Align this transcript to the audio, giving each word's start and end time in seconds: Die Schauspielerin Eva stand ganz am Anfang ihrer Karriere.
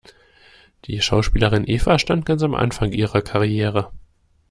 Die 0.85 0.99
Schauspielerin 0.99 1.63
Eva 1.69 1.99
stand 1.99 2.25
ganz 2.25 2.41
am 2.41 2.55
Anfang 2.55 2.91
ihrer 2.91 3.21
Karriere. 3.21 3.91